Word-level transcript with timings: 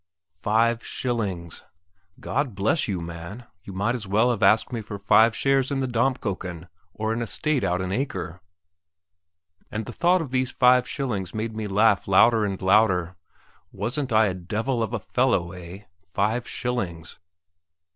Five 0.41 0.83
shillings! 0.83 1.63
God 2.19 2.55
bless 2.55 2.87
you, 2.87 3.01
man, 3.01 3.45
you 3.63 3.71
might 3.71 3.91
just 3.91 4.05
as 4.07 4.11
well 4.11 4.31
have 4.31 4.41
asked 4.41 4.73
me 4.73 4.81
for 4.81 4.97
five 4.97 5.35
shares 5.35 5.69
in 5.69 5.79
the 5.79 5.87
Dampkökken, 5.87 6.67
or 6.95 7.13
an 7.13 7.21
estate 7.21 7.63
out 7.63 7.81
in 7.81 7.91
Aker. 7.91 8.39
And 9.69 9.85
the 9.85 9.93
thought 9.93 10.23
of 10.23 10.31
these 10.31 10.49
five 10.49 10.87
shillings 10.87 11.35
made 11.35 11.55
me 11.55 11.67
laugh 11.67 12.07
louder 12.07 12.45
and 12.45 12.59
louder. 12.59 13.15
Wasn't 13.71 14.11
I 14.11 14.25
a 14.25 14.33
devil 14.33 14.81
of 14.81 14.91
a 14.91 14.99
fellow, 14.99 15.51
eh? 15.51 15.83
Five 16.03 16.47
shillings! 16.47 17.19